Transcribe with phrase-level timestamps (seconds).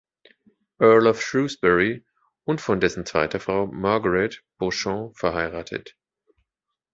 [0.79, 2.03] Earl of Shrewsbury,
[2.45, 5.95] und von dessen zweiter Frau Margarete Beauchamp, verheiratet.